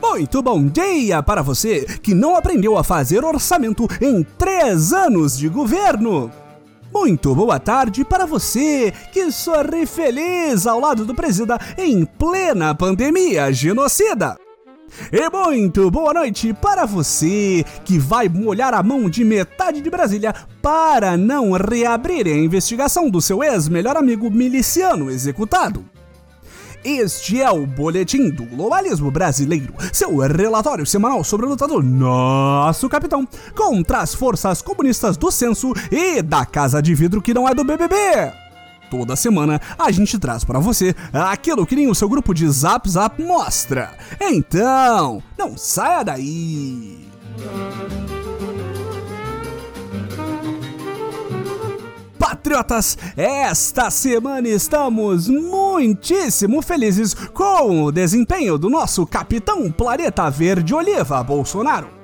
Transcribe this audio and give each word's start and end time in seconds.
Muito 0.00 0.42
bom 0.42 0.66
dia 0.66 1.22
para 1.22 1.42
você 1.42 1.84
que 2.02 2.14
não 2.14 2.34
aprendeu 2.34 2.78
a 2.78 2.82
fazer 2.82 3.22
orçamento 3.22 3.86
em 4.00 4.22
três 4.22 4.94
anos 4.94 5.36
de 5.36 5.46
governo. 5.50 6.30
Muito 6.90 7.34
boa 7.34 7.60
tarde 7.60 8.02
para 8.02 8.24
você 8.24 8.94
que 9.12 9.30
sorri 9.30 9.84
feliz 9.84 10.66
ao 10.66 10.80
lado 10.80 11.04
do 11.04 11.14
presida 11.14 11.58
em 11.76 12.06
plena 12.06 12.74
pandemia 12.74 13.52
genocida. 13.52 14.41
E 15.12 15.30
muito 15.30 15.90
boa 15.90 16.12
noite 16.12 16.52
para 16.52 16.84
você 16.84 17.64
que 17.84 17.98
vai 17.98 18.28
molhar 18.28 18.74
a 18.74 18.82
mão 18.82 19.08
de 19.08 19.24
metade 19.24 19.80
de 19.80 19.90
Brasília 19.90 20.34
para 20.60 21.16
não 21.16 21.52
reabrir 21.52 22.26
a 22.26 22.30
investigação 22.30 23.08
do 23.08 23.20
seu 23.20 23.42
ex-melhor 23.42 23.96
amigo 23.96 24.30
miliciano 24.30 25.10
executado. 25.10 25.84
Este 26.84 27.40
é 27.40 27.48
o 27.48 27.64
Boletim 27.64 28.28
do 28.28 28.44
Globalismo 28.44 29.10
Brasileiro, 29.10 29.72
seu 29.92 30.16
relatório 30.18 30.84
semanal 30.84 31.22
sobre 31.22 31.46
o 31.46 31.48
lutador 31.48 31.82
Nosso 31.82 32.88
Capitão 32.88 33.26
contra 33.54 33.98
as 33.98 34.14
forças 34.14 34.60
comunistas 34.60 35.16
do 35.16 35.30
censo 35.30 35.72
e 35.92 36.20
da 36.20 36.44
Casa 36.44 36.82
de 36.82 36.92
Vidro 36.92 37.22
que 37.22 37.32
não 37.32 37.48
é 37.48 37.54
do 37.54 37.62
BBB. 37.62 38.41
Toda 38.92 39.16
semana 39.16 39.58
a 39.78 39.90
gente 39.90 40.18
traz 40.18 40.44
para 40.44 40.58
você 40.58 40.94
aquilo 41.14 41.64
que 41.64 41.74
nem 41.74 41.88
o 41.88 41.94
seu 41.94 42.10
grupo 42.10 42.34
de 42.34 42.46
Zap 42.46 42.86
Zap 42.90 43.22
mostra. 43.22 43.96
Então, 44.20 45.22
não 45.38 45.56
saia 45.56 46.02
daí! 46.02 47.08
Patriotas, 52.18 52.98
esta 53.16 53.90
semana 53.90 54.46
estamos 54.46 55.26
muitíssimo 55.26 56.60
felizes 56.60 57.14
com 57.14 57.84
o 57.84 57.90
desempenho 57.90 58.58
do 58.58 58.68
nosso 58.68 59.06
capitão 59.06 59.72
Planeta 59.72 60.28
Verde 60.28 60.74
Oliva 60.74 61.24
Bolsonaro. 61.24 62.01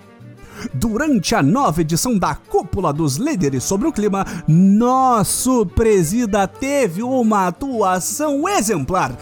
Durante 0.75 1.35
a 1.35 1.43
nova 1.43 1.81
edição 1.81 2.19
da 2.19 2.35
Cúpula 2.35 2.93
dos 2.93 3.17
Líderes 3.17 3.65
sobre 3.65 3.89
o 3.89 3.93
Clima, 3.93 4.27
nosso 4.47 5.67
presida 5.67 6.47
teve 6.47 7.03
uma 7.03 7.47
atuação 7.49 8.49
exemplar, 8.49 9.13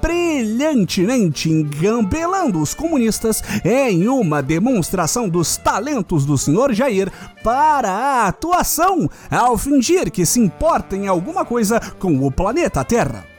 brilhantemente 0.00 1.50
engambelando 1.50 2.60
os 2.60 2.74
comunistas 2.74 3.42
em 3.64 4.08
uma 4.08 4.42
demonstração 4.42 5.28
dos 5.28 5.56
talentos 5.56 6.24
do 6.24 6.36
senhor 6.36 6.72
Jair 6.72 7.10
para 7.42 7.90
a 7.90 8.26
atuação, 8.28 9.08
ao 9.30 9.56
fingir 9.56 10.10
que 10.10 10.26
se 10.26 10.40
importa 10.40 10.96
em 10.96 11.08
alguma 11.08 11.44
coisa 11.44 11.80
com 11.98 12.26
o 12.26 12.30
planeta 12.30 12.84
Terra 12.84 13.31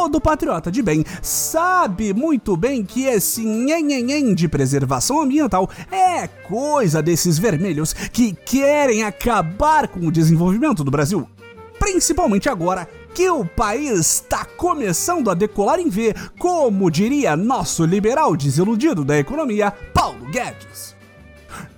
todo 0.00 0.18
patriota 0.18 0.72
de 0.72 0.80
bem 0.80 1.04
sabe 1.20 2.14
muito 2.14 2.56
bem 2.56 2.82
que 2.82 3.04
esse 3.04 3.44
nhenhenhen 3.44 4.34
de 4.34 4.48
preservação 4.48 5.20
ambiental 5.20 5.68
é 5.92 6.26
coisa 6.26 7.02
desses 7.02 7.38
vermelhos 7.38 7.92
que 7.92 8.32
querem 8.32 9.04
acabar 9.04 9.88
com 9.88 10.06
o 10.06 10.10
desenvolvimento 10.10 10.82
do 10.82 10.90
Brasil. 10.90 11.28
Principalmente 11.78 12.48
agora 12.48 12.88
que 13.14 13.28
o 13.28 13.44
país 13.44 13.98
está 13.98 14.46
começando 14.46 15.30
a 15.30 15.34
decolar 15.34 15.78
em 15.78 15.90
V, 15.90 16.14
como 16.38 16.90
diria 16.90 17.36
nosso 17.36 17.84
liberal 17.84 18.34
desiludido 18.34 19.04
da 19.04 19.18
economia, 19.18 19.70
Paulo 19.92 20.24
Guedes. 20.30 20.99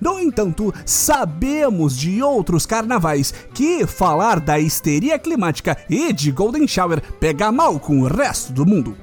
No 0.01 0.19
entanto, 0.19 0.73
sabemos 0.84 1.97
de 1.97 2.23
outros 2.23 2.67
carnavais 2.67 3.33
que 3.55 3.87
falar 3.87 4.41
da 4.41 4.59
histeria 4.59 5.19
climática 5.19 5.77
e 5.89 6.12
de 6.12 6.31
Golden 6.31 6.67
Shower 6.67 7.03
pega 7.19 7.53
mal 7.53 7.79
com 7.79 8.01
o 8.01 8.06
resto 8.06 8.53
do 8.53 8.67
mundo. 8.67 8.97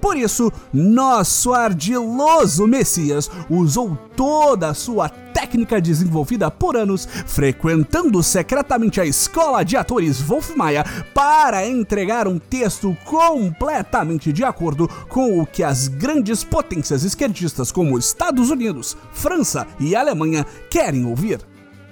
Por 0.00 0.16
isso, 0.16 0.52
nosso 0.72 1.52
ardiloso 1.52 2.66
Messias 2.66 3.30
usou 3.48 3.96
toda 4.16 4.70
a 4.70 4.74
sua 4.74 5.08
técnica 5.52 5.82
desenvolvida 5.82 6.50
por 6.50 6.76
anos, 6.76 7.06
frequentando 7.26 8.22
secretamente 8.22 9.00
a 9.00 9.04
escola 9.04 9.62
de 9.62 9.76
atores 9.76 10.18
Wolf 10.18 10.56
Maia 10.56 10.82
para 11.12 11.66
entregar 11.66 12.26
um 12.26 12.38
texto 12.38 12.96
completamente 13.04 14.32
de 14.32 14.42
acordo 14.42 14.88
com 15.10 15.38
o 15.38 15.46
que 15.46 15.62
as 15.62 15.88
grandes 15.88 16.42
potências 16.42 17.04
esquerdistas 17.04 17.70
como 17.70 17.98
Estados 17.98 18.48
Unidos, 18.50 18.96
França 19.12 19.66
e 19.78 19.94
Alemanha 19.94 20.46
querem 20.70 21.04
ouvir. 21.04 21.40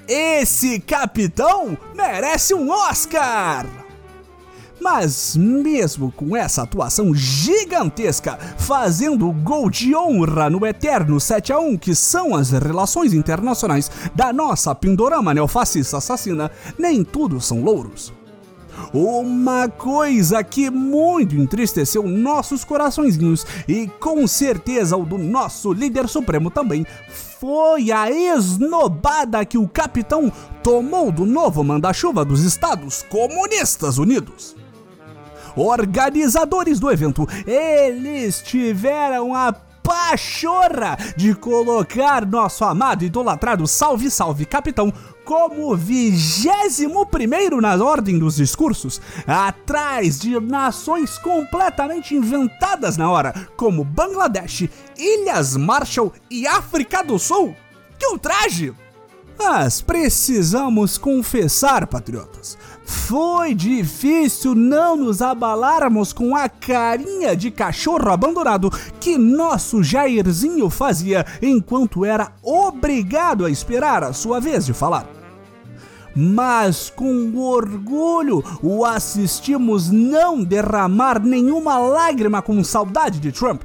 Esse 0.09 0.81
capitão 0.81 1.77
merece 1.94 2.54
um 2.54 2.71
Oscar! 2.71 3.79
Mas 4.80 5.36
mesmo 5.36 6.10
com 6.10 6.34
essa 6.34 6.62
atuação 6.62 7.14
gigantesca, 7.14 8.38
fazendo 8.56 9.30
gol 9.30 9.68
de 9.68 9.94
honra 9.94 10.48
no 10.48 10.66
eterno 10.66 11.20
7 11.20 11.52
a 11.52 11.58
1 11.58 11.76
que 11.76 11.94
são 11.94 12.34
as 12.34 12.50
relações 12.50 13.12
internacionais 13.12 13.91
da 14.14 14.32
nossa 14.32 14.74
pindorama 14.74 15.34
neofascista 15.34 15.98
assassina, 15.98 16.50
nem 16.78 17.04
tudo 17.04 17.41
são 17.41 17.62
louros. 17.62 18.12
Uma 18.94 19.68
coisa 19.68 20.42
que 20.42 20.70
muito 20.70 21.34
entristeceu 21.34 22.02
nossos 22.04 22.64
coraçõezinhos 22.64 23.47
e 23.68 23.86
com 24.00 24.26
certeza 24.26 24.97
o 24.97 25.04
do 25.04 25.18
nosso 25.18 25.72
líder 25.72 26.08
supremo 26.08 26.50
também 26.50 26.86
foi 27.38 27.92
a 27.92 28.10
esnobada 28.10 29.44
que 29.44 29.58
o 29.58 29.68
capitão 29.68 30.32
tomou 30.62 31.12
do 31.12 31.26
novo 31.26 31.62
manda-chuva 31.62 32.24
dos 32.24 32.42
Estados 32.42 33.02
Comunistas 33.02 33.98
Unidos 33.98 34.59
organizadores 35.60 36.81
do 36.81 36.91
evento, 36.91 37.28
eles 37.47 38.43
tiveram 38.43 39.34
a 39.34 39.53
pachorra 39.82 40.97
de 41.16 41.34
colocar 41.34 42.25
nosso 42.25 42.65
amado 42.65 43.04
idolatrado 43.04 43.66
Salve 43.66 44.10
Salve 44.10 44.44
Capitão 44.44 44.93
como 45.25 45.76
vigésimo 45.76 47.06
primeiro 47.06 47.60
na 47.60 47.75
ordem 47.76 48.19
dos 48.19 48.37
discursos, 48.37 49.00
atrás 49.26 50.19
de 50.19 50.38
nações 50.41 51.19
completamente 51.19 52.15
inventadas 52.15 52.97
na 52.97 53.10
hora, 53.10 53.32
como 53.56 53.84
Bangladesh, 53.84 54.69
Ilhas 54.98 55.56
Marshall 55.56 56.12
e 56.31 56.47
África 56.47 57.03
do 57.03 57.19
Sul. 57.19 57.54
Que 57.98 58.06
ultraje! 58.06 58.75
Mas 59.43 59.81
precisamos 59.81 60.99
confessar, 60.99 61.87
patriotas, 61.87 62.59
foi 62.84 63.55
difícil 63.55 64.55
não 64.55 64.97
nos 64.97 65.23
abalarmos 65.23 66.12
com 66.12 66.37
a 66.37 66.47
carinha 66.47 67.34
de 67.34 67.51
cachorro 67.51 68.11
abandonado 68.11 68.71
que 69.01 69.17
nosso 69.17 69.83
Jairzinho 69.83 70.69
fazia 70.69 71.25
enquanto 71.41 72.05
era 72.05 72.33
obrigado 72.43 73.47
a 73.47 73.51
esperar 73.51 74.05
a 74.05 74.12
sua 74.12 74.41
vez 74.41 74.67
de 74.67 74.75
falar. 74.75 75.06
Mas 76.15 76.93
com 76.95 77.34
orgulho 77.39 78.45
o 78.62 78.84
assistimos 78.84 79.89
não 79.89 80.45
derramar 80.45 81.19
nenhuma 81.19 81.78
lágrima 81.78 82.43
com 82.43 82.62
saudade 82.62 83.19
de 83.19 83.33
Trump, 83.33 83.62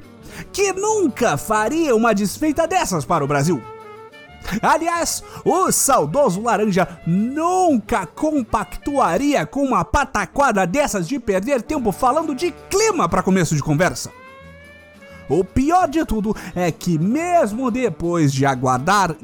que 0.53 0.71
nunca 0.71 1.35
faria 1.35 1.93
uma 1.93 2.15
desfeita 2.15 2.65
dessas 2.65 3.03
para 3.03 3.25
o 3.25 3.27
Brasil. 3.27 3.61
Aliás, 4.61 5.23
o 5.43 5.71
saudoso 5.71 6.41
Laranja 6.41 6.99
nunca 7.05 8.05
compactuaria 8.05 9.45
com 9.45 9.63
uma 9.63 9.83
pataquada 9.83 10.65
dessas 10.65 11.07
de 11.07 11.19
perder 11.19 11.61
tempo 11.61 11.91
falando 11.91 12.35
de 12.35 12.51
clima 12.69 13.09
para 13.09 13.23
começo 13.23 13.55
de 13.55 13.63
conversa. 13.63 14.11
O 15.27 15.43
pior 15.43 15.87
de 15.87 16.05
tudo 16.05 16.35
é 16.55 16.71
que, 16.71 16.99
mesmo 16.99 17.71
depois 17.71 18.31
de 18.31 18.45
aguardar 18.45 19.15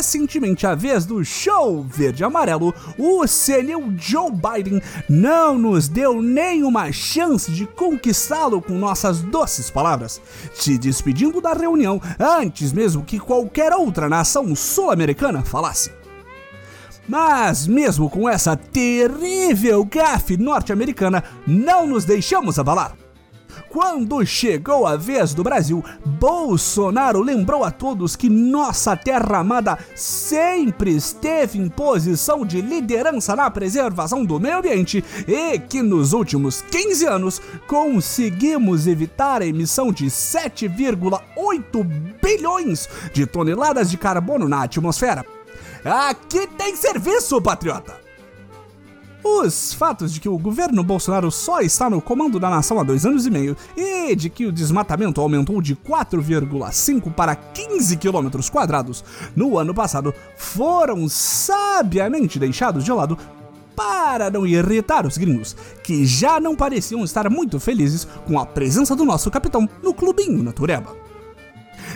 impacientemente 0.00 0.66
a 0.66 0.74
vez 0.74 1.04
do 1.04 1.22
show 1.22 1.82
verde-amarelo, 1.82 2.74
o 2.96 3.26
senil 3.26 3.92
Joe 3.98 4.30
Biden 4.30 4.80
não 5.06 5.58
nos 5.58 5.88
deu 5.88 6.22
nenhuma 6.22 6.90
chance 6.90 7.52
de 7.52 7.66
conquistá-lo 7.66 8.62
com 8.62 8.72
nossas 8.78 9.20
doces 9.20 9.68
palavras, 9.68 10.18
se 10.54 10.78
despedindo 10.78 11.38
da 11.38 11.52
reunião 11.52 12.00
antes 12.18 12.72
mesmo 12.72 13.04
que 13.04 13.20
qualquer 13.20 13.74
outra 13.74 14.08
nação 14.08 14.56
sul-americana 14.56 15.42
falasse. 15.42 15.92
Mas, 17.06 17.66
mesmo 17.66 18.08
com 18.08 18.26
essa 18.26 18.56
terrível 18.56 19.84
gafe 19.84 20.38
norte-americana, 20.38 21.22
não 21.46 21.86
nos 21.86 22.06
deixamos 22.06 22.58
abalar. 22.58 22.99
Quando 23.70 24.26
chegou 24.26 24.84
a 24.84 24.96
vez 24.96 25.32
do 25.32 25.44
Brasil, 25.44 25.84
Bolsonaro 26.04 27.22
lembrou 27.22 27.62
a 27.62 27.70
todos 27.70 28.16
que 28.16 28.28
nossa 28.28 28.96
terra 28.96 29.38
amada 29.38 29.78
sempre 29.94 30.90
esteve 30.90 31.56
em 31.56 31.68
posição 31.68 32.44
de 32.44 32.60
liderança 32.60 33.36
na 33.36 33.48
preservação 33.48 34.24
do 34.24 34.40
meio 34.40 34.58
ambiente 34.58 35.04
e 35.28 35.56
que 35.56 35.82
nos 35.82 36.12
últimos 36.12 36.62
15 36.62 37.06
anos 37.06 37.40
conseguimos 37.68 38.88
evitar 38.88 39.40
a 39.40 39.46
emissão 39.46 39.92
de 39.92 40.06
7,8 40.06 41.84
bilhões 42.20 42.88
de 43.12 43.24
toneladas 43.24 43.88
de 43.88 43.96
carbono 43.96 44.48
na 44.48 44.64
atmosfera. 44.64 45.24
Aqui 45.84 46.48
tem 46.58 46.74
serviço, 46.74 47.40
patriota! 47.40 48.09
Os 49.22 49.74
fatos 49.74 50.12
de 50.12 50.20
que 50.20 50.28
o 50.28 50.38
governo 50.38 50.82
Bolsonaro 50.82 51.30
só 51.30 51.60
está 51.60 51.90
no 51.90 52.00
comando 52.00 52.40
da 52.40 52.48
nação 52.48 52.80
há 52.80 52.82
dois 52.82 53.04
anos 53.04 53.26
e 53.26 53.30
meio 53.30 53.56
e 53.76 54.14
de 54.16 54.30
que 54.30 54.46
o 54.46 54.52
desmatamento 54.52 55.20
aumentou 55.20 55.60
de 55.60 55.76
4,5 55.76 57.12
para 57.12 57.34
15 57.34 57.96
quilômetros 57.98 58.48
quadrados 58.48 59.04
no 59.36 59.58
ano 59.58 59.74
passado 59.74 60.14
foram 60.36 61.08
sabiamente 61.08 62.38
deixados 62.38 62.84
de 62.84 62.92
lado 62.92 63.18
para 63.76 64.30
não 64.30 64.46
irritar 64.46 65.06
os 65.06 65.16
gringos, 65.16 65.56
que 65.82 66.04
já 66.04 66.38
não 66.40 66.56
pareciam 66.56 67.04
estar 67.04 67.30
muito 67.30 67.60
felizes 67.60 68.06
com 68.26 68.38
a 68.38 68.44
presença 68.44 68.96
do 68.96 69.04
nosso 69.04 69.30
capitão 69.30 69.68
no 69.82 69.94
clubinho 69.94 70.42
Natureba 70.42 71.09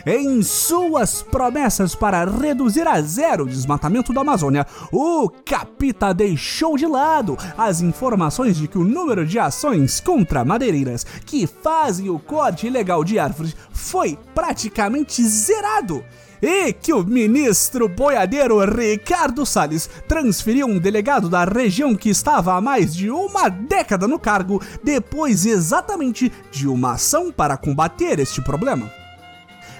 em 0.07 0.43
suas 0.43 1.23
promessas 1.23 1.95
para 1.95 2.25
reduzir 2.25 2.87
a 2.87 3.01
zero 3.01 3.45
o 3.45 3.49
desmatamento 3.49 4.13
da 4.13 4.21
Amazônia, 4.21 4.67
o 4.93 5.29
Capita 5.29 6.13
deixou 6.13 6.77
de 6.77 6.87
lado 6.87 7.37
as 7.57 7.81
informações 7.81 8.57
de 8.57 8.69
que 8.69 8.79
o 8.79 8.85
número 8.85 9.27
de 9.27 9.39
ações 9.39 10.01
contra 10.01 10.45
madeireiras 10.45 11.05
que 11.25 11.47
fazem 11.47 12.09
o 12.11 12.19
corte 12.19 12.67
ilegal 12.67 13.05
de 13.05 13.19
árvores 13.19 13.57
foi 13.73 14.19
praticamente 14.35 15.23
zerado 15.23 16.05
e 16.43 16.75
que 16.75 16.93
o 16.93 17.03
ministro 17.03 17.89
boiadeiro 17.89 18.59
Ricardo 18.61 19.47
Salles 19.47 19.89
transferiu 20.07 20.67
um 20.67 20.79
delegado 20.79 21.29
da 21.29 21.45
região 21.45 21.95
que 21.97 22.11
estava 22.11 22.55
há 22.55 22.61
mais 22.61 22.95
de 22.95 23.11
uma 23.11 23.49
década 23.49 24.07
no 24.07 24.19
cargo 24.19 24.63
depois 24.83 25.47
exatamente 25.47 26.31
de 26.51 26.69
uma 26.69 26.93
ação 26.93 27.33
para 27.33 27.57
combater 27.57 28.19
este 28.19 28.43
problema. 28.43 29.04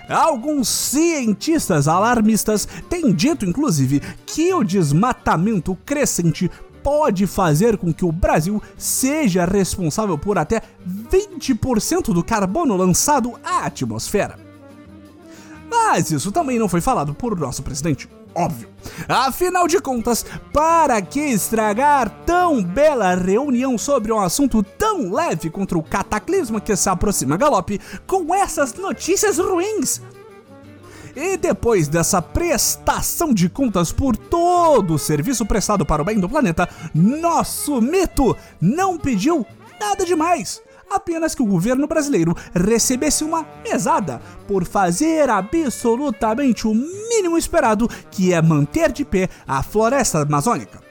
Alguns 0.09 0.69
cientistas 0.69 1.89
alarmistas 1.89 2.69
têm 2.89 3.13
dito, 3.13 3.45
inclusive, 3.45 4.01
que 4.27 4.53
o 4.53 4.63
desmatamento 4.63 5.77
crescente 5.85 6.51
pode 6.83 7.27
fazer 7.27 7.79
com 7.79 7.93
que 7.93 8.05
o 8.05 8.13
Brasil 8.13 8.63
seja 8.77 9.47
responsável 9.47 10.19
por 10.19 10.37
até 10.37 10.61
20% 11.11 12.13
do 12.13 12.23
carbono 12.23 12.77
lançado 12.77 13.33
à 13.43 13.65
atmosfera. 13.65 14.39
Mas 15.71 16.11
isso 16.11 16.31
também 16.31 16.59
não 16.59 16.69
foi 16.69 16.83
falado 16.83 17.15
por 17.15 17.39
nosso 17.39 17.63
presidente 17.63 18.07
óbvio. 18.35 18.69
Afinal 19.09 19.67
de 19.67 19.81
contas, 19.81 20.25
para 20.53 21.01
que 21.01 21.21
estragar 21.21 22.11
tão 22.27 22.63
bela 22.63 23.15
reunião 23.15 23.79
sobre 23.79 24.13
um 24.13 24.21
assunto 24.21 24.63
tão 24.63 25.13
leve 25.13 25.51
contra 25.51 25.79
o 25.79 25.83
cataclisma 25.83 26.61
que 26.61 26.77
se 26.77 26.89
aproxima 26.89 27.37
galope 27.37 27.81
com 28.07 28.35
essas 28.35 28.75
notícias 28.75 29.39
ruins? 29.39 30.01
E 31.17 31.37
depois 31.37 31.87
dessa 31.87 32.21
prestação 32.21 33.33
de 33.33 33.49
contas 33.49 33.93
por 33.93 34.17
todo 34.17 34.95
o 34.95 34.99
serviço 34.99 35.47
prestado 35.47 35.87
para 35.87 36.03
o 36.03 36.05
bem 36.05 36.19
do 36.19 36.29
planeta, 36.29 36.69
nosso 36.93 37.81
mito 37.81 38.37
não 38.61 38.99
pediu 38.99 39.47
nada 39.79 40.05
demais 40.05 40.61
apenas 40.91 41.35
que 41.35 41.43
o 41.43 41.47
governo 41.47 41.87
brasileiro 41.87 42.35
recebesse 42.55 43.25
uma 43.25 43.47
mesada 43.63 44.21
por 44.47 44.65
fazer 44.65 45.29
absolutamente 45.31 46.67
o 46.67 46.75
mínimo 46.75 47.37
esperado, 47.37 47.89
que 48.11 48.33
é 48.33 48.41
manter 48.41 48.93
de 48.93 49.05
pé 49.05 49.29
a 49.47 49.63
floresta 49.63 50.23
amazônica. 50.23 50.83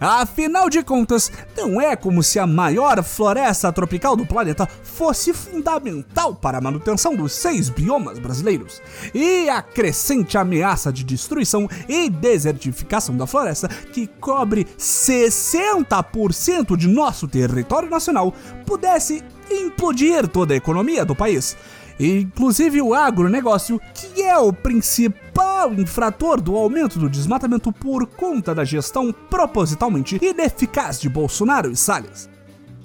Afinal 0.00 0.68
de 0.68 0.82
contas, 0.82 1.30
não 1.56 1.80
é 1.80 1.96
como 1.96 2.22
se 2.22 2.38
a 2.38 2.46
maior 2.46 3.02
floresta 3.02 3.72
tropical 3.72 4.16
do 4.16 4.26
planeta 4.26 4.68
fosse 4.82 5.32
fundamental 5.32 6.34
para 6.34 6.58
a 6.58 6.60
manutenção 6.60 7.14
dos 7.14 7.32
seis 7.32 7.68
biomas 7.68 8.18
brasileiros. 8.18 8.80
E 9.14 9.48
a 9.48 9.62
crescente 9.62 10.36
ameaça 10.36 10.92
de 10.92 11.04
destruição 11.04 11.68
e 11.88 12.08
desertificação 12.08 13.16
da 13.16 13.26
floresta, 13.26 13.68
que 13.68 14.06
cobre 14.06 14.66
60% 14.78 16.76
de 16.76 16.88
nosso 16.88 17.26
território 17.26 17.88
nacional, 17.88 18.32
pudesse 18.66 19.24
implodir 19.50 20.28
toda 20.28 20.54
a 20.54 20.56
economia 20.56 21.04
do 21.04 21.14
país 21.14 21.56
inclusive 21.98 22.80
o 22.80 22.94
agronegócio, 22.94 23.80
que 23.94 24.22
é 24.22 24.36
o 24.38 24.52
principal 24.52 25.72
infrator 25.74 26.40
do 26.40 26.56
aumento 26.56 26.98
do 26.98 27.08
desmatamento 27.08 27.72
por 27.72 28.06
conta 28.06 28.54
da 28.54 28.64
gestão 28.64 29.12
propositalmente 29.12 30.18
ineficaz 30.22 31.00
de 31.00 31.08
Bolsonaro 31.08 31.70
e 31.70 31.76
Salles. 31.76 32.28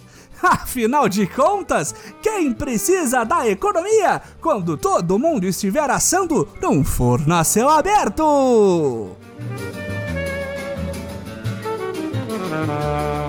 Afinal 0.41 1.07
de 1.07 1.25
contas, 1.27 1.95
quem 2.21 2.51
precisa 2.51 3.23
da 3.23 3.47
economia 3.47 4.21
quando 4.41 4.77
todo 4.77 5.19
mundo 5.19 5.45
estiver 5.45 5.89
assando 5.89 6.47
num 6.61 6.83
forno 6.83 7.35
a 7.35 7.43
céu 7.43 7.69
aberto? 7.69 9.15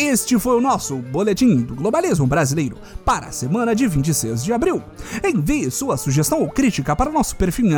Este 0.00 0.38
foi 0.38 0.56
o 0.56 0.60
nosso 0.60 0.94
Boletim 0.98 1.56
do 1.62 1.74
Globalismo 1.74 2.24
Brasileiro 2.24 2.78
para 3.04 3.26
a 3.26 3.32
semana 3.32 3.74
de 3.74 3.88
26 3.88 4.44
de 4.44 4.52
abril. 4.52 4.80
Envie 5.24 5.72
sua 5.72 5.96
sugestão 5.96 6.40
ou 6.40 6.48
crítica 6.48 6.94
para 6.94 7.10
o 7.10 7.12
nosso 7.12 7.34
perfil 7.34 7.66
em 7.66 7.74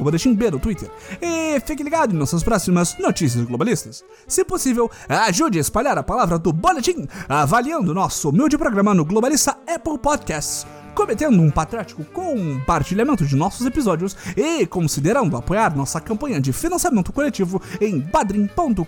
Boletim 0.00 0.34
B 0.34 0.50
no 0.50 0.58
Twitter. 0.58 0.90
E 1.22 1.60
fique 1.60 1.84
ligado 1.84 2.12
em 2.12 2.18
nossas 2.18 2.42
próximas 2.42 2.98
notícias 2.98 3.44
globalistas. 3.44 4.04
Se 4.26 4.44
possível, 4.44 4.90
ajude 5.08 5.58
a 5.58 5.60
espalhar 5.60 5.96
a 5.96 6.02
palavra 6.02 6.40
do 6.40 6.52
Boletim 6.52 7.06
avaliando 7.28 7.94
nosso 7.94 8.30
humilde 8.30 8.58
programa 8.58 8.92
no 8.92 9.04
Globalista 9.04 9.56
Apple 9.72 9.96
Podcasts 9.98 10.66
cometendo 10.94 11.40
um 11.40 11.50
patriótico 11.50 12.04
compartilhamento 12.04 13.24
de 13.24 13.36
nossos 13.36 13.66
episódios 13.66 14.16
e 14.36 14.66
considerando 14.66 15.36
apoiar 15.36 15.76
nossa 15.76 16.00
campanha 16.00 16.40
de 16.40 16.52
financiamento 16.52 17.12
coletivo 17.12 17.60
em 17.80 18.00
padrim.com.br 18.00 18.84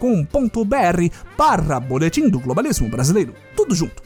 barra 1.37 1.81
Boletim 1.81 2.29
do 2.29 2.41
Globalismo 2.41 2.89
Brasileiro. 2.89 3.35
Tudo 3.57 3.75
junto. 3.75 4.03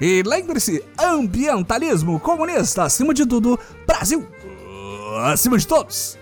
E 0.00 0.22
lembre-se, 0.22 0.84
ambientalismo 0.98 2.20
comunista 2.20 2.84
acima 2.84 3.14
de 3.14 3.26
tudo, 3.26 3.58
Brasil 3.86 4.26
acima 5.18 5.58
de 5.58 5.66
todos. 5.66 6.18